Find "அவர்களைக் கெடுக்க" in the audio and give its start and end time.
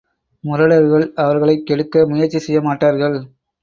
1.17-2.05